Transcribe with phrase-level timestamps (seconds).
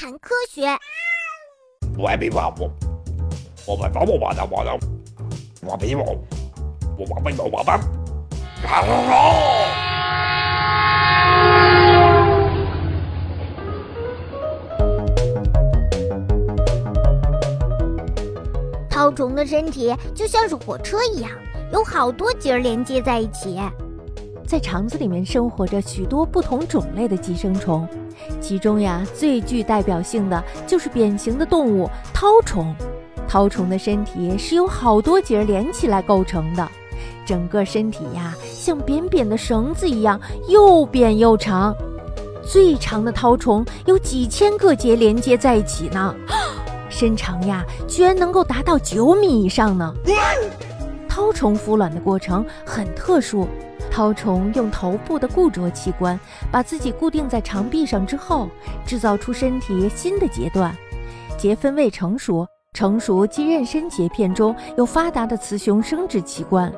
[0.00, 0.62] 谈科学。
[1.98, 2.40] 喂，我
[3.66, 4.64] 我，的我的，我，
[5.60, 7.76] 我我，我，
[19.10, 21.30] 虫的身体就像是火车一样，
[21.74, 23.60] 有好多节连接在一起。
[24.50, 27.86] 在肠子里面生活着许多不同种类的寄生虫，
[28.40, 32.74] 其中呀最具代表性的就是扁形的动物绦虫。
[33.28, 36.68] 绦虫的身体是由好多节连起来构成的，
[37.24, 41.72] 整个身体呀像扁扁的绳子一样又扁又长，
[42.42, 46.12] 最长的绦虫有几千个节连接在一起呢，
[46.88, 49.94] 身长呀居然能够达到九米以上呢。
[51.08, 53.46] 绦虫孵卵的过程很特殊。
[54.00, 56.18] 绦虫用头部的固着器官
[56.50, 58.48] 把自己固定在肠壁上之后，
[58.86, 60.74] 制造出身体新的节段。
[61.36, 66.72] 节分未成熟，成熟即妊娠节片中有发达的雌雄生殖器官。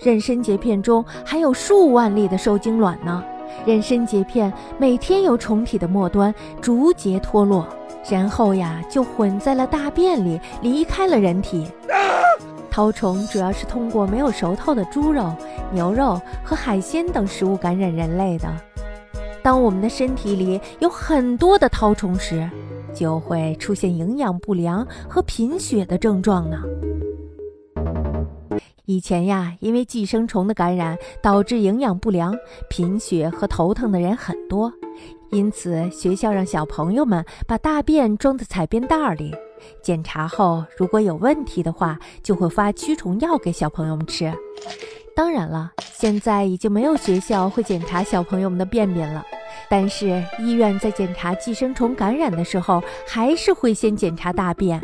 [0.00, 3.22] 妊娠节片中还有数万粒的受精卵呢。
[3.66, 7.68] 妊娠节片每天由虫体的末端逐节脱落，
[8.08, 11.66] 然后呀就混在了大便里，离开了人体。
[12.72, 15.30] 绦虫主要是通过没有熟透的猪肉、
[15.72, 18.48] 牛肉和海鲜等食物感染人类的。
[19.42, 22.48] 当我们的身体里有很多的绦虫时，
[22.94, 26.62] 就会出现营养不良和贫血的症状呢。
[28.86, 32.34] 以前呀，因为寄生虫的感染导致营养不良、
[32.70, 34.72] 贫血和头疼的人很多，
[35.32, 39.34] 因此学校让小朋友们把大便装在彩便袋里。
[39.82, 44.30] 检查后，如果有问题的话，就会发驱虫药给小朋友们吃。
[45.16, 49.24] 当然了，现在已经没有学校会检查小朋友们的便便了，
[49.70, 54.82] 但是医院在检查寄生虫感染的时候，还是会先检查大便。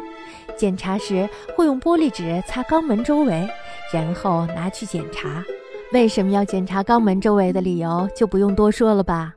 [0.57, 3.47] 检查时会用玻璃纸擦肛门周围，
[3.93, 5.45] 然后拿去检查。
[5.93, 9.35] 为什么要检查肛门周围的理由，就不用多说了吧。